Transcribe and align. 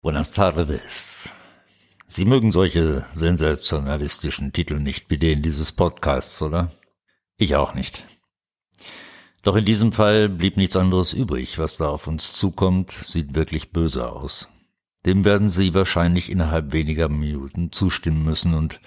Buenas 0.00 0.30
tardes. 0.30 1.32
Sie 2.06 2.24
mögen 2.24 2.52
solche 2.52 3.04
sensationalistischen 3.14 4.52
Titel 4.52 4.78
nicht 4.78 5.10
wie 5.10 5.18
den 5.18 5.42
dieses 5.42 5.72
Podcasts, 5.72 6.40
oder? 6.40 6.70
Ich 7.36 7.56
auch 7.56 7.74
nicht. 7.74 8.04
Doch 9.42 9.56
in 9.56 9.64
diesem 9.64 9.90
Fall 9.90 10.28
blieb 10.28 10.56
nichts 10.56 10.76
anderes 10.76 11.14
übrig. 11.14 11.58
Was 11.58 11.78
da 11.78 11.88
auf 11.88 12.06
uns 12.06 12.32
zukommt, 12.32 12.92
sieht 12.92 13.34
wirklich 13.34 13.72
böse 13.72 14.08
aus. 14.08 14.48
Dem 15.04 15.24
werden 15.24 15.48
Sie 15.48 15.74
wahrscheinlich 15.74 16.30
innerhalb 16.30 16.72
weniger 16.72 17.08
Minuten 17.08 17.72
zustimmen 17.72 18.24
müssen 18.24 18.54
und 18.54 18.80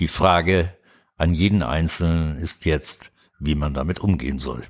die 0.00 0.08
Frage 0.08 0.74
an 1.18 1.34
jeden 1.34 1.62
Einzelnen 1.62 2.38
ist 2.38 2.64
jetzt, 2.64 3.12
wie 3.38 3.54
man 3.54 3.74
damit 3.74 4.00
umgehen 4.00 4.38
soll. 4.38 4.62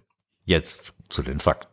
Jetzt 0.45 0.95
zu 1.09 1.23
den 1.23 1.39
Fakten. 1.39 1.68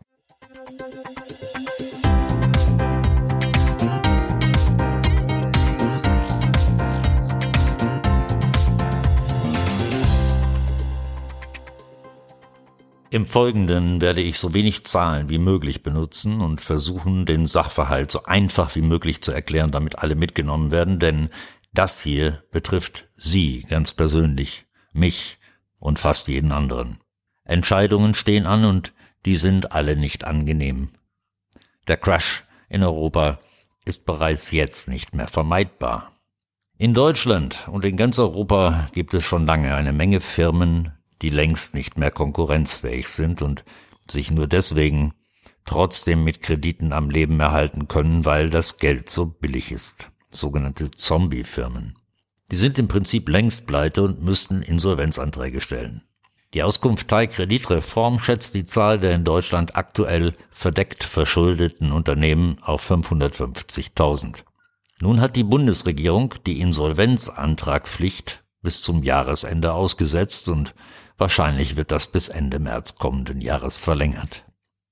Im 13.15 13.25
Folgenden 13.25 14.01
werde 14.01 14.19
ich 14.19 14.37
so 14.37 14.53
wenig 14.53 14.83
Zahlen 14.83 15.29
wie 15.29 15.37
möglich 15.37 15.83
benutzen 15.83 16.41
und 16.41 16.59
versuchen, 16.59 17.25
den 17.25 17.45
Sachverhalt 17.45 18.11
so 18.11 18.23
einfach 18.25 18.75
wie 18.75 18.81
möglich 18.81 19.21
zu 19.21 19.31
erklären, 19.31 19.71
damit 19.71 19.99
alle 19.99 20.15
mitgenommen 20.15 20.69
werden, 20.69 20.99
denn 20.99 21.29
das 21.71 22.01
hier 22.01 22.43
betrifft 22.51 23.07
Sie 23.15 23.61
ganz 23.69 23.93
persönlich, 23.93 24.65
mich 24.91 25.37
und 25.79 25.97
fast 25.97 26.27
jeden 26.27 26.51
anderen. 26.51 26.99
Entscheidungen 27.45 28.15
stehen 28.15 28.45
an 28.45 28.65
und 28.65 28.91
die 29.25 29.37
sind 29.37 29.71
alle 29.71 29.95
nicht 29.95 30.25
angenehm. 30.25 30.89
Der 31.87 31.95
Crash 31.95 32.43
in 32.67 32.83
Europa 32.83 33.39
ist 33.85 34.05
bereits 34.05 34.51
jetzt 34.51 34.89
nicht 34.89 35.15
mehr 35.15 35.29
vermeidbar. 35.29 36.11
In 36.77 36.93
Deutschland 36.93 37.65
und 37.71 37.85
in 37.85 37.95
ganz 37.95 38.19
Europa 38.19 38.89
gibt 38.91 39.13
es 39.13 39.23
schon 39.23 39.45
lange 39.45 39.73
eine 39.73 39.93
Menge 39.93 40.19
Firmen, 40.19 40.91
die 41.21 41.29
längst 41.29 41.73
nicht 41.73 41.97
mehr 41.97 42.11
konkurrenzfähig 42.11 43.07
sind 43.07 43.41
und 43.41 43.63
sich 44.09 44.31
nur 44.31 44.47
deswegen 44.47 45.13
trotzdem 45.65 46.23
mit 46.23 46.41
Krediten 46.41 46.93
am 46.93 47.09
Leben 47.09 47.39
erhalten 47.39 47.87
können, 47.87 48.25
weil 48.25 48.49
das 48.49 48.77
Geld 48.77 49.09
so 49.09 49.25
billig 49.25 49.71
ist. 49.71 50.09
Sogenannte 50.29 50.91
Zombie-Firmen. 50.91 51.97
Die 52.51 52.55
sind 52.55 52.77
im 52.77 52.87
Prinzip 52.87 53.27
längst 53.29 53.65
pleite 53.65 54.03
und 54.03 54.21
müssten 54.21 54.61
Insolvenzanträge 54.61 55.61
stellen. 55.61 56.03
Die 56.53 56.63
Auskunftei 56.63 57.27
Kreditreform 57.27 58.19
schätzt 58.19 58.53
die 58.55 58.65
Zahl 58.65 58.99
der 58.99 59.15
in 59.15 59.23
Deutschland 59.23 59.75
aktuell 59.75 60.33
verdeckt 60.51 61.03
verschuldeten 61.03 61.91
Unternehmen 61.91 62.57
auf 62.61 62.89
550.000. 62.89 64.43
Nun 65.01 65.19
hat 65.19 65.35
die 65.35 65.43
Bundesregierung 65.43 66.35
die 66.45 66.61
Insolvenzantragpflicht 66.61 68.43
bis 68.61 68.81
zum 68.81 69.03
Jahresende 69.03 69.73
ausgesetzt 69.73 70.47
und 70.47 70.73
Wahrscheinlich 71.17 71.75
wird 71.75 71.91
das 71.91 72.07
bis 72.07 72.29
Ende 72.29 72.59
März 72.59 72.95
kommenden 72.95 73.41
Jahres 73.41 73.77
verlängert. 73.77 74.43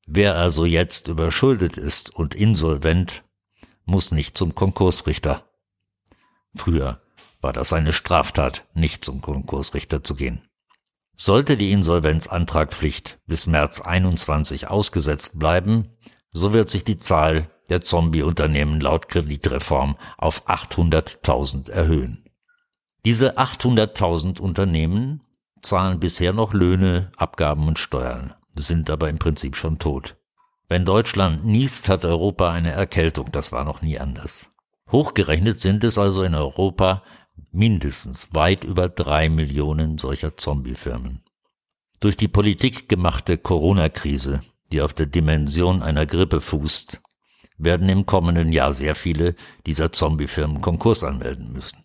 Wer 0.06 0.36
also 0.36 0.66
jetzt 0.66 1.08
überschuldet 1.08 1.78
ist 1.78 2.10
und 2.10 2.36
insolvent, 2.36 3.24
muss 3.86 4.12
nicht 4.12 4.38
zum 4.38 4.56
Konkursrichter. 4.56 5.44
Früher 6.56 7.02
war 7.42 7.54
das 7.54 7.74
eine 7.74 7.94
Straftat, 7.94 8.66
nicht 8.74 9.04
zum 9.04 9.22
Konkursrichter 9.22 10.04
zu 10.04 10.16
gehen. 10.16 10.42
Sollte 11.16 11.58
die 11.58 11.72
Insolvenzantragpflicht 11.72 13.20
bis 13.28 13.46
März 13.46 13.82
21 13.82 14.70
ausgesetzt 14.70 15.38
bleiben, 15.40 15.90
so 16.32 16.54
wird 16.54 16.70
sich 16.70 16.84
die 16.84 16.98
Zahl 16.98 17.50
der 17.70 17.82
Zombie-Unternehmen 17.82 18.82
laut 18.82 19.10
Kreditreform 19.10 19.98
auf 20.18 20.48
800.000 20.48 21.70
erhöhen. 21.70 22.26
Diese 23.06 23.38
800.000 23.38 24.40
Unternehmen 24.40 25.22
zahlen 25.64 26.00
bisher 26.00 26.34
noch 26.34 26.54
Löhne, 26.54 27.12
Abgaben 27.18 27.68
und 27.68 27.80
Steuern, 27.80 28.34
sind 28.56 28.90
aber 28.90 29.10
im 29.10 29.20
Prinzip 29.20 29.56
schon 29.56 29.80
tot. 29.80 30.16
Wenn 30.68 30.86
Deutschland 30.86 31.46
niest, 31.46 31.90
hat 31.90 32.06
Europa 32.06 32.52
eine 32.52 32.72
Erkältung, 32.72 33.32
das 33.32 33.52
war 33.52 33.64
noch 33.64 33.82
nie 33.82 34.00
anders. 34.00 34.50
Hochgerechnet 34.92 35.60
sind 35.60 35.84
es 35.84 35.98
also 35.98 36.24
in 36.24 36.36
Europa 36.36 37.04
mindestens 37.52 38.34
weit 38.34 38.64
über 38.64 38.90
drei 38.90 39.30
Millionen 39.30 39.98
solcher 39.98 40.38
Zombiefirmen. 40.38 41.24
Durch 42.00 42.18
die 42.18 42.28
Politik 42.28 42.90
gemachte 42.90 43.38
Corona-Krise, 43.38 44.42
die 44.72 44.82
auf 44.82 44.94
der 44.94 45.06
Dimension 45.06 45.82
einer 45.82 46.06
Grippe 46.06 46.42
fußt, 46.42 47.02
werden 47.58 47.90
im 47.90 48.06
kommenden 48.06 48.52
Jahr 48.52 48.74
sehr 48.74 48.96
viele 48.96 49.36
dieser 49.66 49.92
Zombiefirmen 49.92 50.62
Konkurs 50.62 51.04
anmelden 51.04 51.54
müssen. 51.54 51.83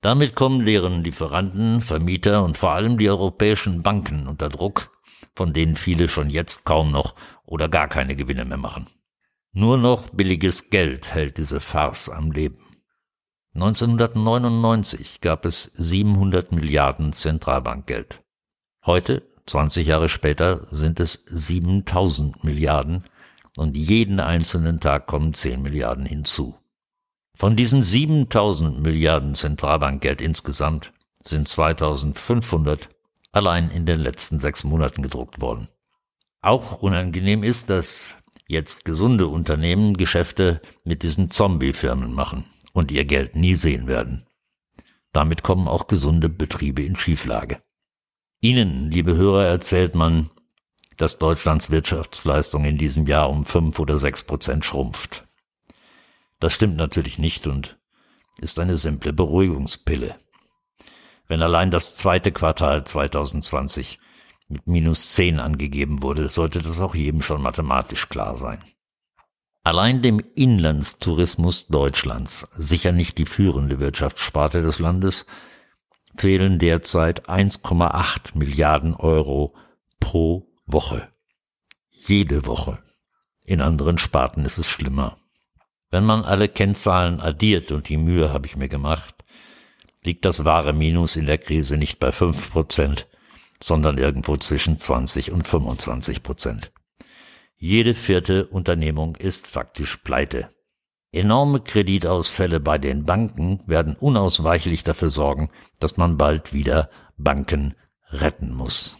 Damit 0.00 0.36
kommen 0.36 0.64
deren 0.64 1.02
Lieferanten, 1.02 1.82
Vermieter 1.82 2.44
und 2.44 2.56
vor 2.56 2.70
allem 2.70 2.98
die 2.98 3.10
europäischen 3.10 3.82
Banken 3.82 4.28
unter 4.28 4.48
Druck, 4.48 4.96
von 5.34 5.52
denen 5.52 5.74
viele 5.74 6.06
schon 6.06 6.30
jetzt 6.30 6.64
kaum 6.64 6.92
noch 6.92 7.16
oder 7.44 7.68
gar 7.68 7.88
keine 7.88 8.14
Gewinne 8.14 8.44
mehr 8.44 8.58
machen. 8.58 8.86
Nur 9.52 9.76
noch 9.76 10.10
billiges 10.10 10.70
Geld 10.70 11.14
hält 11.14 11.38
diese 11.38 11.58
Farce 11.58 12.10
am 12.10 12.30
Leben. 12.30 12.58
1999 13.54 15.20
gab 15.20 15.44
es 15.44 15.64
700 15.64 16.52
Milliarden 16.52 17.12
Zentralbankgeld. 17.12 18.22
Heute, 18.86 19.22
20 19.46 19.88
Jahre 19.88 20.08
später, 20.08 20.68
sind 20.70 21.00
es 21.00 21.24
7000 21.28 22.44
Milliarden 22.44 23.04
und 23.56 23.76
jeden 23.76 24.20
einzelnen 24.20 24.78
Tag 24.78 25.08
kommen 25.08 25.34
10 25.34 25.60
Milliarden 25.60 26.06
hinzu. 26.06 26.56
Von 27.38 27.54
diesen 27.54 27.82
7000 27.82 28.82
Milliarden 28.82 29.32
Zentralbankgeld 29.32 30.20
insgesamt 30.20 30.92
sind 31.22 31.46
2500 31.46 32.88
allein 33.30 33.70
in 33.70 33.86
den 33.86 34.00
letzten 34.00 34.40
sechs 34.40 34.64
Monaten 34.64 35.02
gedruckt 35.02 35.40
worden. 35.40 35.68
Auch 36.40 36.82
unangenehm 36.82 37.44
ist, 37.44 37.70
dass 37.70 38.24
jetzt 38.48 38.84
gesunde 38.84 39.28
Unternehmen 39.28 39.96
Geschäfte 39.96 40.60
mit 40.82 41.04
diesen 41.04 41.30
Zombie-Firmen 41.30 42.12
machen 42.12 42.44
und 42.72 42.90
ihr 42.90 43.04
Geld 43.04 43.36
nie 43.36 43.54
sehen 43.54 43.86
werden. 43.86 44.26
Damit 45.12 45.44
kommen 45.44 45.68
auch 45.68 45.86
gesunde 45.86 46.28
Betriebe 46.28 46.82
in 46.82 46.96
Schieflage. 46.96 47.62
Ihnen, 48.40 48.90
liebe 48.90 49.14
Hörer, 49.14 49.46
erzählt 49.46 49.94
man, 49.94 50.28
dass 50.96 51.18
Deutschlands 51.18 51.70
Wirtschaftsleistung 51.70 52.64
in 52.64 52.78
diesem 52.78 53.06
Jahr 53.06 53.30
um 53.30 53.44
fünf 53.44 53.78
oder 53.78 53.96
sechs 53.96 54.24
Prozent 54.24 54.64
schrumpft. 54.64 55.27
Das 56.40 56.52
stimmt 56.52 56.76
natürlich 56.76 57.18
nicht 57.18 57.46
und 57.46 57.78
ist 58.40 58.58
eine 58.58 58.76
simple 58.76 59.12
Beruhigungspille. 59.12 60.16
Wenn 61.26 61.42
allein 61.42 61.70
das 61.70 61.96
zweite 61.96 62.32
Quartal 62.32 62.84
2020 62.84 63.98
mit 64.48 64.66
minus 64.66 65.12
10 65.12 65.40
angegeben 65.40 66.02
wurde, 66.02 66.28
sollte 66.28 66.60
das 66.60 66.80
auch 66.80 66.94
jedem 66.94 67.20
schon 67.20 67.42
mathematisch 67.42 68.08
klar 68.08 68.36
sein. 68.36 68.62
Allein 69.62 70.00
dem 70.00 70.20
Inlandstourismus 70.34 71.66
Deutschlands, 71.66 72.48
sicher 72.56 72.92
nicht 72.92 73.18
die 73.18 73.26
führende 73.26 73.80
Wirtschaftssparte 73.80 74.62
des 74.62 74.78
Landes, 74.78 75.26
fehlen 76.16 76.58
derzeit 76.58 77.28
1,8 77.28 78.38
Milliarden 78.38 78.94
Euro 78.94 79.54
pro 80.00 80.50
Woche. 80.64 81.08
Jede 81.90 82.46
Woche. 82.46 82.82
In 83.44 83.60
anderen 83.60 83.98
Sparten 83.98 84.46
ist 84.46 84.56
es 84.56 84.66
schlimmer. 84.66 85.18
Wenn 85.90 86.04
man 86.04 86.24
alle 86.24 86.48
Kennzahlen 86.48 87.20
addiert, 87.20 87.70
und 87.70 87.88
die 87.88 87.96
Mühe 87.96 88.32
habe 88.32 88.46
ich 88.46 88.56
mir 88.56 88.68
gemacht, 88.68 89.24
liegt 90.02 90.24
das 90.24 90.44
wahre 90.44 90.72
Minus 90.72 91.16
in 91.16 91.26
der 91.26 91.38
Krise 91.38 91.76
nicht 91.76 91.98
bei 91.98 92.12
fünf 92.12 92.50
Prozent, 92.50 93.06
sondern 93.62 93.98
irgendwo 93.98 94.36
zwischen 94.36 94.78
20 94.78 95.32
und 95.32 95.46
25 95.46 96.22
Prozent. 96.22 96.72
Jede 97.56 97.94
vierte 97.94 98.46
Unternehmung 98.46 99.16
ist 99.16 99.46
faktisch 99.46 99.96
pleite. 99.96 100.50
Enorme 101.10 101.60
Kreditausfälle 101.60 102.60
bei 102.60 102.76
den 102.76 103.04
Banken 103.04 103.62
werden 103.66 103.96
unausweichlich 103.96 104.84
dafür 104.84 105.08
sorgen, 105.08 105.50
dass 105.80 105.96
man 105.96 106.18
bald 106.18 106.52
wieder 106.52 106.90
Banken 107.16 107.74
retten 108.10 108.54
muss. 108.54 108.96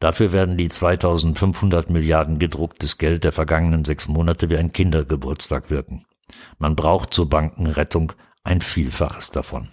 Dafür 0.00 0.32
werden 0.32 0.56
die 0.56 0.68
2500 0.68 1.90
Milliarden 1.90 2.38
gedrucktes 2.38 2.98
Geld 2.98 3.24
der 3.24 3.32
vergangenen 3.32 3.84
sechs 3.84 4.06
Monate 4.06 4.50
wie 4.50 4.56
ein 4.56 4.72
Kindergeburtstag 4.72 5.70
wirken. 5.70 6.04
Man 6.58 6.76
braucht 6.76 7.14
zur 7.14 7.28
Bankenrettung 7.28 8.12
ein 8.42 8.60
Vielfaches 8.60 9.30
davon. 9.30 9.70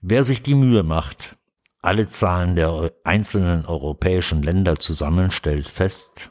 Wer 0.00 0.24
sich 0.24 0.42
die 0.42 0.54
Mühe 0.54 0.82
macht, 0.82 1.36
alle 1.80 2.08
Zahlen 2.08 2.56
der 2.56 2.92
einzelnen 3.04 3.66
europäischen 3.66 4.42
Länder 4.42 4.76
zusammen, 4.76 5.30
stellt 5.30 5.68
fest, 5.68 6.30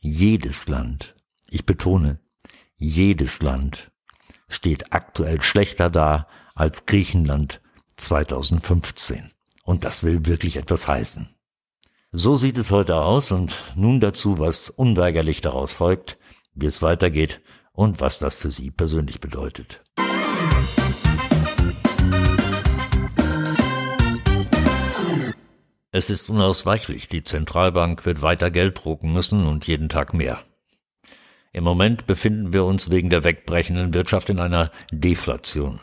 jedes 0.00 0.68
Land, 0.68 1.14
ich 1.48 1.66
betone, 1.66 2.20
jedes 2.76 3.42
Land 3.42 3.90
steht 4.48 4.92
aktuell 4.92 5.42
schlechter 5.42 5.90
da 5.90 6.28
als 6.54 6.86
Griechenland 6.86 7.60
2015. 7.96 9.32
Und 9.64 9.84
das 9.84 10.04
will 10.04 10.26
wirklich 10.26 10.56
etwas 10.56 10.86
heißen. 10.86 11.34
So 12.12 12.36
sieht 12.36 12.56
es 12.56 12.70
heute 12.70 12.96
aus 12.96 13.32
und 13.32 13.54
nun 13.74 14.00
dazu, 14.00 14.38
was 14.38 14.70
unweigerlich 14.70 15.40
daraus 15.40 15.72
folgt, 15.72 16.18
wie 16.54 16.66
es 16.66 16.82
weitergeht 16.82 17.40
und 17.76 18.00
was 18.00 18.18
das 18.18 18.34
für 18.34 18.50
Sie 18.50 18.70
persönlich 18.70 19.20
bedeutet. 19.20 19.82
Es 25.92 26.10
ist 26.10 26.28
unausweichlich, 26.28 27.08
die 27.08 27.22
Zentralbank 27.22 28.04
wird 28.04 28.20
weiter 28.20 28.50
Geld 28.50 28.84
drucken 28.84 29.12
müssen 29.12 29.46
und 29.46 29.66
jeden 29.66 29.88
Tag 29.88 30.12
mehr. 30.12 30.42
Im 31.52 31.64
Moment 31.64 32.06
befinden 32.06 32.52
wir 32.52 32.64
uns 32.64 32.90
wegen 32.90 33.08
der 33.08 33.24
wegbrechenden 33.24 33.94
Wirtschaft 33.94 34.28
in 34.28 34.40
einer 34.40 34.70
Deflation. 34.90 35.80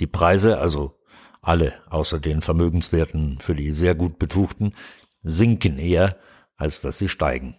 Die 0.00 0.06
Preise, 0.06 0.58
also 0.58 1.00
alle 1.40 1.74
außer 1.90 2.20
den 2.20 2.42
Vermögenswerten 2.42 3.38
für 3.40 3.54
die 3.54 3.72
sehr 3.72 3.94
gut 3.94 4.18
Betuchten, 4.18 4.74
sinken 5.22 5.78
eher, 5.78 6.18
als 6.56 6.80
dass 6.80 6.98
sie 6.98 7.08
steigen. 7.08 7.56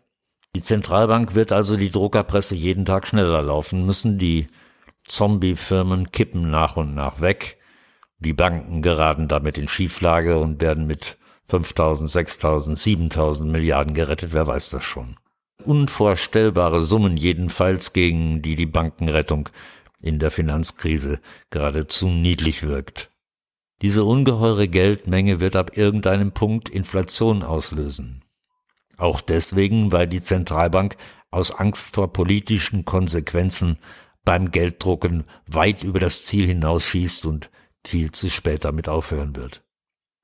Die 0.55 0.61
Zentralbank 0.61 1.35
wird 1.35 1.51
also 1.51 1.77
die 1.77 1.91
Druckerpresse 1.91 2.55
jeden 2.55 2.85
Tag 2.85 3.07
schneller 3.07 3.41
laufen 3.41 3.85
müssen, 3.85 4.17
die 4.17 4.47
Zombie-Firmen 5.03 6.11
kippen 6.11 6.49
nach 6.49 6.75
und 6.75 6.95
nach 6.95 7.21
weg, 7.21 7.57
die 8.17 8.33
Banken 8.33 8.81
geraten 8.81 9.27
damit 9.27 9.57
in 9.57 9.67
Schieflage 9.67 10.39
und 10.39 10.59
werden 10.61 10.87
mit 10.87 11.17
5000, 11.45 12.09
6000, 12.09 12.77
7000 12.77 13.51
Milliarden 13.51 13.93
gerettet, 13.93 14.33
wer 14.33 14.47
weiß 14.47 14.69
das 14.69 14.83
schon. 14.83 15.17
Unvorstellbare 15.63 16.81
Summen 16.81 17.17
jedenfalls, 17.17 17.93
gegen 17.93 18.41
die 18.41 18.55
die 18.55 18.65
Bankenrettung 18.65 19.49
in 20.01 20.19
der 20.19 20.31
Finanzkrise 20.31 21.19
geradezu 21.49 22.07
niedlich 22.07 22.63
wirkt. 22.63 23.11
Diese 23.81 24.03
ungeheure 24.03 24.67
Geldmenge 24.67 25.39
wird 25.39 25.55
ab 25.55 25.77
irgendeinem 25.77 26.31
Punkt 26.33 26.69
Inflation 26.69 27.43
auslösen. 27.43 28.23
Auch 28.99 29.21
deswegen, 29.21 29.91
weil 29.93 30.07
die 30.07 30.21
Zentralbank 30.21 30.97
aus 31.31 31.51
Angst 31.51 31.95
vor 31.95 32.11
politischen 32.11 32.83
Konsequenzen 32.83 33.79
beim 34.25 34.51
Gelddrucken 34.51 35.23
weit 35.47 35.83
über 35.83 35.99
das 35.99 36.25
Ziel 36.25 36.45
hinausschießt 36.45 37.25
und 37.25 37.49
viel 37.85 38.11
zu 38.11 38.29
spät 38.29 38.65
damit 38.65 38.89
aufhören 38.89 39.37
wird. 39.37 39.63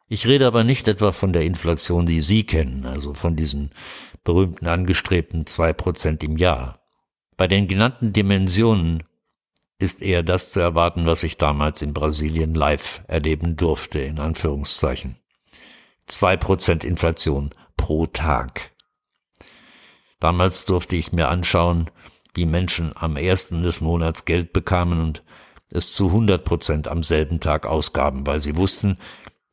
Ich 0.08 0.28
rede 0.28 0.46
aber 0.46 0.64
nicht 0.64 0.88
etwa 0.88 1.14
von 1.14 1.32
der 1.32 1.44
Inflation, 1.44 2.06
die 2.06 2.22
Sie 2.22 2.46
kennen, 2.46 2.86
also 2.86 3.14
von 3.14 3.36
diesen 3.36 3.72
berühmten 4.24 4.68
angestrebten 4.68 5.46
zwei 5.46 5.72
Prozent 5.72 6.22
im 6.24 6.36
Jahr. 6.36 6.82
Bei 7.38 7.48
den 7.48 7.68
genannten 7.68 8.12
Dimensionen 8.12 9.04
ist 9.80 10.02
eher 10.02 10.22
das 10.22 10.52
zu 10.52 10.60
erwarten, 10.60 11.06
was 11.06 11.24
ich 11.24 11.38
damals 11.38 11.82
in 11.82 11.94
Brasilien 11.94 12.54
live 12.54 13.02
erleben 13.08 13.56
durfte, 13.56 14.00
in 14.00 14.20
Anführungszeichen. 14.20 15.16
Zwei 16.06 16.38
Prozent 16.38 16.84
Inflation 16.84 17.52
pro 17.86 18.08
Tag. 18.08 18.72
Damals 20.20 20.66
durfte 20.66 20.96
ich 20.96 21.14
mir 21.14 21.28
anschauen, 21.28 21.92
wie 22.34 22.48
Menschen 22.48 22.98
am 22.98 23.16
ersten 23.16 23.62
des 23.62 23.80
Monats 23.80 24.26
Geld 24.26 24.54
bekamen 24.54 25.00
und 25.00 25.24
es 25.72 25.94
zu 25.94 26.08
100 26.08 26.44
Prozent 26.44 26.88
am 26.88 27.04
selben 27.04 27.40
Tag 27.40 27.68
ausgaben, 27.68 28.26
weil 28.26 28.40
sie 28.40 28.56
wussten, 28.56 28.98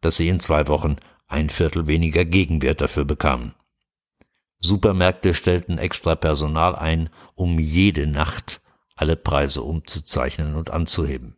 dass 0.01 0.17
sie 0.17 0.31
in 0.31 0.41
zwei 0.41 0.67
Wochen 0.69 0.97
ein 1.29 1.51
Viertel 1.51 1.87
weniger 1.87 2.25
Gegenwert 2.25 2.81
dafür 2.81 3.05
bekamen. 3.05 3.55
Supermärkte 4.61 5.35
stellten 5.35 5.77
extra 5.77 6.15
Personal 6.15 6.75
ein, 6.75 7.11
um 7.35 7.59
jede 7.59 8.07
Nacht 8.07 8.63
alle 8.97 9.17
Preise 9.17 9.61
umzuzeichnen 9.61 10.55
und 10.55 10.71
anzuheben. 10.71 11.37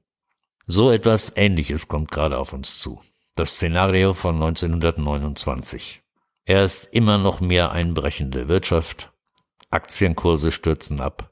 So 0.65 0.93
etwas 0.93 1.37
Ähnliches 1.37 1.89
kommt 1.89 2.13
gerade 2.13 2.39
auf 2.39 2.53
uns 2.53 2.79
zu. 2.79 3.03
Das 3.35 3.57
Szenario 3.57 4.15
von 4.15 4.37
1929. 4.37 6.04
Erst 6.47 6.93
immer 6.93 7.17
noch 7.17 7.41
mehr 7.41 7.73
einbrechende 7.73 8.49
Wirtschaft, 8.49 9.11
Aktienkurse 9.71 10.53
stürzen 10.53 11.01
ab, 11.01 11.31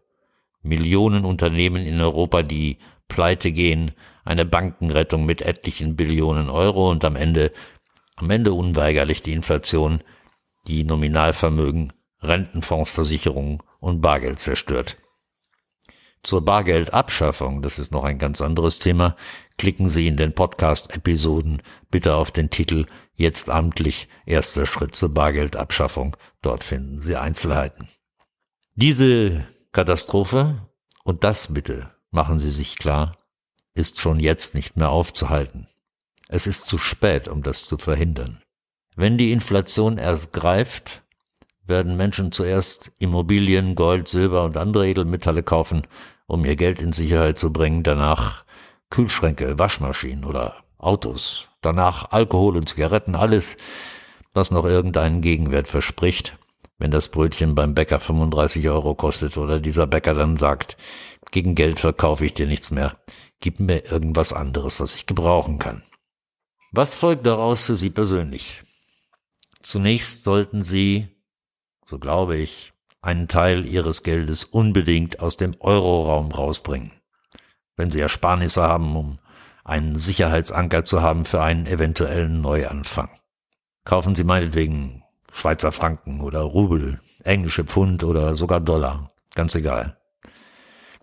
Millionen 0.62 1.24
Unternehmen 1.24 1.84
in 1.84 2.00
Europa, 2.00 2.42
die 2.42 2.78
pleite 3.08 3.52
gehen, 3.52 3.92
eine 4.24 4.46
Bankenrettung 4.46 5.26
mit 5.26 5.42
etlichen 5.42 5.96
Billionen 5.96 6.48
Euro 6.48 6.90
und 6.90 7.04
am 7.04 7.16
Ende, 7.16 7.52
am 8.16 8.30
Ende 8.30 8.54
unweigerlich 8.54 9.22
die 9.22 9.32
Inflation, 9.32 10.02
die 10.66 10.84
Nominalvermögen, 10.84 11.92
Rentenfondsversicherungen 12.22 13.62
und 13.80 14.00
Bargeld 14.00 14.38
zerstört. 14.38 14.96
Zur 16.22 16.44
Bargeldabschaffung, 16.44 17.62
das 17.62 17.80
ist 17.80 17.90
noch 17.90 18.04
ein 18.04 18.18
ganz 18.18 18.40
anderes 18.40 18.78
Thema, 18.78 19.16
klicken 19.58 19.88
Sie 19.88 20.06
in 20.06 20.16
den 20.16 20.32
Podcast-Episoden 20.32 21.62
bitte 21.90 22.14
auf 22.14 22.30
den 22.30 22.48
Titel 22.48 22.86
Jetzt 23.14 23.50
amtlich 23.50 24.08
erster 24.26 24.66
Schritt 24.66 24.94
zur 24.94 25.12
Bargeldabschaffung. 25.12 26.16
Dort 26.40 26.64
finden 26.64 27.00
Sie 27.00 27.16
Einzelheiten. 27.16 27.88
Diese 28.74 29.46
Katastrophe, 29.72 30.68
und 31.04 31.24
das 31.24 31.52
bitte 31.52 31.90
machen 32.10 32.38
Sie 32.38 32.50
sich 32.50 32.78
klar, 32.78 33.16
ist 33.74 34.00
schon 34.00 34.20
jetzt 34.20 34.54
nicht 34.54 34.76
mehr 34.76 34.90
aufzuhalten. 34.90 35.68
Es 36.28 36.46
ist 36.46 36.66
zu 36.66 36.78
spät, 36.78 37.28
um 37.28 37.42
das 37.42 37.64
zu 37.64 37.76
verhindern. 37.78 38.42
Wenn 38.96 39.18
die 39.18 39.32
Inflation 39.32 39.98
erst 39.98 40.32
greift, 40.32 41.02
werden 41.64 41.96
Menschen 41.96 42.32
zuerst 42.32 42.92
Immobilien, 42.98 43.74
Gold, 43.74 44.08
Silber 44.08 44.44
und 44.44 44.56
andere 44.56 44.88
Edelmetalle 44.88 45.42
kaufen, 45.42 45.82
um 46.26 46.44
ihr 46.44 46.56
Geld 46.56 46.80
in 46.80 46.92
Sicherheit 46.92 47.38
zu 47.38 47.52
bringen, 47.52 47.82
danach 47.82 48.44
Kühlschränke, 48.90 49.58
Waschmaschinen 49.58 50.24
oder 50.24 50.56
Autos, 50.82 51.48
danach 51.60 52.10
Alkohol 52.10 52.56
und 52.56 52.68
Zigaretten, 52.68 53.14
alles, 53.14 53.56
was 54.34 54.50
noch 54.50 54.64
irgendeinen 54.64 55.20
Gegenwert 55.22 55.68
verspricht, 55.68 56.36
wenn 56.78 56.90
das 56.90 57.08
Brötchen 57.08 57.54
beim 57.54 57.74
Bäcker 57.74 58.00
35 58.00 58.68
Euro 58.68 58.94
kostet 58.94 59.36
oder 59.38 59.60
dieser 59.60 59.86
Bäcker 59.86 60.14
dann 60.14 60.36
sagt, 60.36 60.76
gegen 61.30 61.54
Geld 61.54 61.78
verkaufe 61.78 62.26
ich 62.26 62.34
dir 62.34 62.46
nichts 62.46 62.70
mehr, 62.70 62.96
gib 63.40 63.60
mir 63.60 63.84
irgendwas 63.84 64.32
anderes, 64.32 64.80
was 64.80 64.94
ich 64.94 65.06
gebrauchen 65.06 65.58
kann. 65.58 65.82
Was 66.72 66.96
folgt 66.96 67.26
daraus 67.26 67.64
für 67.64 67.76
Sie 67.76 67.90
persönlich? 67.90 68.62
Zunächst 69.60 70.24
sollten 70.24 70.62
Sie, 70.62 71.06
so 71.86 71.98
glaube 71.98 72.36
ich, 72.36 72.72
einen 73.02 73.28
Teil 73.28 73.66
ihres 73.66 74.02
Geldes 74.04 74.44
unbedingt 74.44 75.20
aus 75.20 75.36
dem 75.36 75.54
Euroraum 75.60 76.30
rausbringen. 76.30 76.92
Wenn 77.76 77.90
sie 77.90 78.00
Ersparnisse 78.00 78.62
haben, 78.62 78.96
um 78.96 79.18
einen 79.64 79.96
Sicherheitsanker 79.96 80.84
zu 80.84 81.02
haben 81.02 81.24
für 81.24 81.42
einen 81.42 81.66
eventuellen 81.66 82.40
Neuanfang. 82.40 83.10
Kaufen 83.84 84.14
Sie 84.14 84.24
meinetwegen 84.24 85.02
Schweizer 85.32 85.72
Franken 85.72 86.20
oder 86.20 86.40
Rubel, 86.40 87.00
englische 87.24 87.64
Pfund 87.64 88.04
oder 88.04 88.36
sogar 88.36 88.60
Dollar. 88.60 89.12
Ganz 89.34 89.54
egal. 89.54 89.96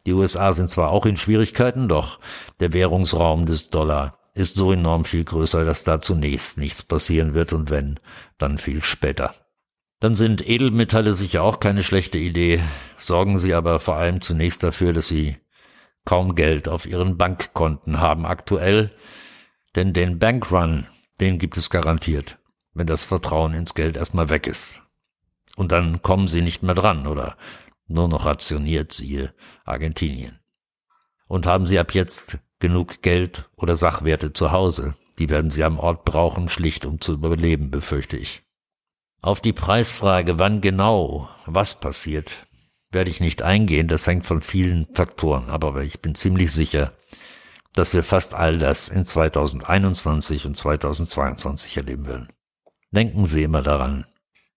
Die 0.05 0.13
USA 0.13 0.53
sind 0.53 0.69
zwar 0.69 0.91
auch 0.91 1.05
in 1.05 1.17
Schwierigkeiten, 1.17 1.87
doch 1.87 2.19
der 2.59 2.73
Währungsraum 2.73 3.45
des 3.45 3.69
Dollar 3.69 4.17
ist 4.33 4.55
so 4.55 4.71
enorm 4.71 5.03
viel 5.03 5.23
größer, 5.23 5.65
dass 5.65 5.83
da 5.83 5.99
zunächst 5.99 6.57
nichts 6.57 6.83
passieren 6.83 7.33
wird 7.33 7.51
und 7.51 7.69
wenn, 7.69 7.99
dann 8.37 8.57
viel 8.57 8.83
später. 8.83 9.33
Dann 9.99 10.15
sind 10.15 10.47
Edelmetalle 10.47 11.13
sicher 11.13 11.43
auch 11.43 11.59
keine 11.59 11.83
schlechte 11.83 12.17
Idee, 12.17 12.61
sorgen 12.97 13.37
sie 13.37 13.53
aber 13.53 13.79
vor 13.81 13.95
allem 13.95 14.21
zunächst 14.21 14.63
dafür, 14.63 14.93
dass 14.93 15.07
sie 15.07 15.37
kaum 16.05 16.35
Geld 16.35 16.67
auf 16.67 16.85
ihren 16.85 17.17
Bankkonten 17.17 17.99
haben 17.99 18.25
aktuell, 18.25 18.91
denn 19.75 19.93
den 19.93 20.19
Bankrun, 20.19 20.87
den 21.19 21.39
gibt 21.39 21.57
es 21.57 21.69
garantiert, 21.69 22.37
wenn 22.73 22.87
das 22.87 23.05
Vertrauen 23.05 23.53
ins 23.53 23.75
Geld 23.75 23.97
erstmal 23.97 24.29
weg 24.29 24.47
ist. 24.47 24.81
Und 25.55 25.71
dann 25.71 26.01
kommen 26.01 26.27
sie 26.27 26.41
nicht 26.41 26.63
mehr 26.63 26.75
dran 26.75 27.05
oder 27.05 27.37
nur 27.87 28.07
noch 28.07 28.25
rationiert, 28.25 28.91
siehe 28.91 29.33
Argentinien. 29.65 30.39
Und 31.27 31.45
haben 31.45 31.65
sie 31.65 31.77
ab 31.77 31.93
jetzt 31.93 32.39
genug 32.59 33.01
Geld 33.01 33.49
oder 33.55 33.75
Sachwerte 33.75 34.33
zu 34.33 34.51
Hause, 34.51 34.95
die 35.19 35.29
werden 35.29 35.51
sie 35.51 35.63
am 35.63 35.77
Ort 35.77 36.05
brauchen, 36.05 36.49
schlicht 36.49 36.85
um 36.85 37.01
zu 37.01 37.13
überleben, 37.13 37.71
befürchte 37.71 38.17
ich. 38.17 38.41
Auf 39.21 39.41
die 39.41 39.53
Preisfrage, 39.53 40.39
wann 40.39 40.61
genau 40.61 41.29
was 41.45 41.79
passiert, 41.79 42.47
werde 42.91 43.09
ich 43.09 43.19
nicht 43.19 43.41
eingehen. 43.41 43.87
Das 43.87 44.07
hängt 44.07 44.25
von 44.25 44.41
vielen 44.41 44.87
Faktoren 44.93 45.49
aber 45.49 45.83
ich 45.83 46.01
bin 46.01 46.15
ziemlich 46.15 46.51
sicher, 46.51 46.93
dass 47.73 47.93
wir 47.93 48.03
fast 48.03 48.33
all 48.33 48.57
das 48.57 48.89
in 48.89 49.05
2021 49.05 50.45
und 50.45 50.55
2022 50.55 51.77
erleben 51.77 52.07
werden. 52.07 52.29
Denken 52.91 53.25
Sie 53.25 53.43
immer 53.43 53.61
daran. 53.61 54.05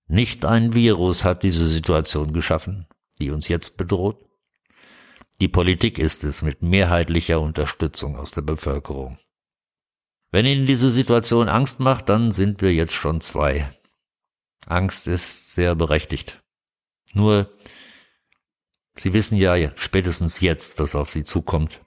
Nicht 0.07 0.45
ein 0.45 0.75
Virus 0.75 1.25
hat 1.25 1.43
diese 1.43 1.67
Situation 1.67 2.33
geschaffen, 2.33 2.87
die 3.21 3.31
uns 3.31 3.49
jetzt 3.49 3.77
bedroht. 3.77 4.25
Die 5.41 5.49
Politik 5.49 5.99
ist 5.99 6.25
es 6.25 6.43
mit 6.43 6.63
mehrheitlicher 6.63 7.41
Unterstützung 7.41 8.17
aus 8.17 8.31
der 8.31 8.43
Bevölkerung. 8.43 9.19
Wenn 10.31 10.47
Ihnen 10.47 10.67
diese 10.67 10.91
Situation 10.91 11.49
Angst 11.49 11.81
macht, 11.81 12.09
dann 12.09 12.33
sind 12.33 12.63
wir 12.63 12.73
jetzt 12.73 12.95
schon 12.95 13.21
zwei 13.21 13.71
Angst 14.67 15.09
ist 15.09 15.55
sehr 15.55 15.75
berechtigt. 15.75 16.43
Nur, 17.15 17.51
Sie 18.95 19.13
wissen 19.13 19.37
ja 19.37 19.57
spätestens 19.77 20.41
jetzt, 20.41 20.79
was 20.79 20.95
auf 20.95 21.11
Sie 21.11 21.25
zukommt. 21.25 21.81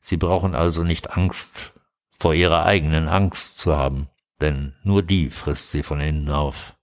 Sie 0.00 0.16
brauchen 0.16 0.54
also 0.54 0.84
nicht 0.84 1.10
Angst 1.16 1.72
vor 2.18 2.34
Ihrer 2.34 2.64
eigenen 2.64 3.08
Angst 3.08 3.58
zu 3.58 3.76
haben, 3.76 4.08
denn 4.40 4.74
nur 4.82 5.02
die 5.02 5.30
frisst 5.30 5.70
Sie 5.70 5.82
von 5.82 6.00
innen 6.00 6.30
auf. 6.30 6.74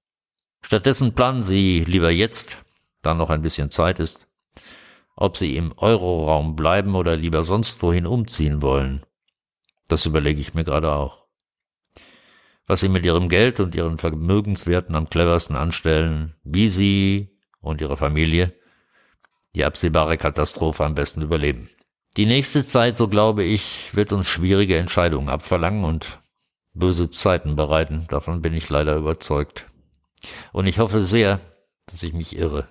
Stattdessen 0.61 1.13
planen 1.13 1.43
Sie 1.43 1.83
lieber 1.85 2.09
jetzt, 2.09 2.57
da 3.01 3.13
noch 3.13 3.29
ein 3.29 3.41
bisschen 3.41 3.69
Zeit 3.69 3.99
ist, 3.99 4.27
ob 5.15 5.37
sie 5.37 5.55
im 5.55 5.73
Euroraum 5.77 6.55
bleiben 6.55 6.95
oder 6.95 7.15
lieber 7.15 7.43
sonst 7.43 7.81
wohin 7.81 8.05
umziehen 8.05 8.61
wollen. 8.61 9.05
Das 9.87 10.05
überlege 10.05 10.41
ich 10.41 10.53
mir 10.53 10.63
gerade 10.63 10.91
auch. 10.91 11.25
Was 12.67 12.79
sie 12.79 12.89
mit 12.89 13.05
ihrem 13.05 13.29
Geld 13.29 13.59
und 13.59 13.75
ihren 13.75 13.97
Vermögenswerten 13.97 14.95
am 14.95 15.09
cleversten 15.09 15.55
anstellen, 15.55 16.35
wie 16.43 16.69
sie 16.69 17.37
und 17.61 17.79
ihre 17.79 17.95
Familie 17.95 18.53
die 19.55 19.65
absehbare 19.65 20.17
Katastrophe 20.17 20.83
am 20.83 20.95
besten 20.95 21.21
überleben. 21.21 21.69
Die 22.17 22.25
nächste 22.25 22.65
Zeit, 22.65 22.97
so 22.97 23.07
glaube 23.07 23.43
ich, 23.43 23.95
wird 23.95 24.13
uns 24.13 24.29
schwierige 24.29 24.77
Entscheidungen 24.77 25.29
abverlangen 25.29 25.83
und 25.83 26.21
böse 26.73 27.09
Zeiten 27.09 27.55
bereiten. 27.55 28.05
Davon 28.09 28.41
bin 28.41 28.53
ich 28.53 28.69
leider 28.69 28.95
überzeugt. 28.95 29.65
Und 30.53 30.65
ich 30.67 30.79
hoffe 30.79 31.03
sehr, 31.03 31.41
dass 31.87 32.03
ich 32.03 32.13
mich 32.13 32.35
irre. 32.37 32.69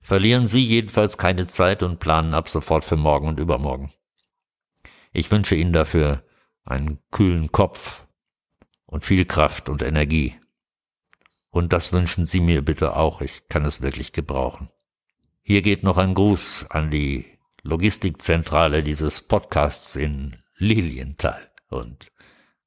Verlieren 0.00 0.46
Sie 0.46 0.64
jedenfalls 0.64 1.16
keine 1.18 1.46
Zeit 1.46 1.82
und 1.82 1.98
planen 1.98 2.34
ab 2.34 2.48
sofort 2.48 2.84
für 2.84 2.96
morgen 2.96 3.26
und 3.26 3.40
übermorgen. 3.40 3.92
Ich 5.12 5.30
wünsche 5.30 5.54
Ihnen 5.54 5.72
dafür 5.72 6.22
einen 6.64 6.98
kühlen 7.10 7.52
Kopf 7.52 8.06
und 8.86 9.04
viel 9.04 9.24
Kraft 9.24 9.68
und 9.68 9.82
Energie. 9.82 10.36
Und 11.50 11.72
das 11.72 11.92
wünschen 11.92 12.26
Sie 12.26 12.40
mir 12.40 12.62
bitte 12.62 12.96
auch, 12.96 13.20
ich 13.20 13.48
kann 13.48 13.64
es 13.64 13.80
wirklich 13.80 14.12
gebrauchen. 14.12 14.68
Hier 15.46 15.60
geht 15.60 15.82
noch 15.82 15.98
ein 15.98 16.14
Gruß 16.14 16.70
an 16.70 16.90
die 16.90 17.26
Logistikzentrale 17.64 18.82
dieses 18.82 19.20
Podcasts 19.20 19.94
in 19.94 20.36
Lilienthal 20.56 21.50
und 21.68 22.10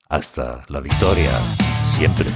hasta 0.08 0.64
la 0.68 0.84
victoria 0.84 1.42
siempre. 1.82 2.32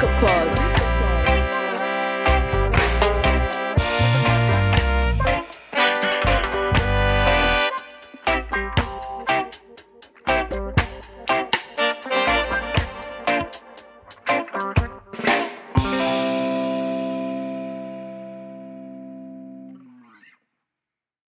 Unbreakable 0.00 0.57